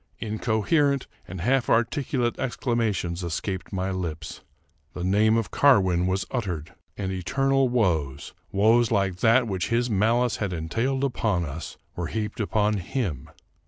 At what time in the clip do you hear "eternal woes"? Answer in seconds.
7.11-8.33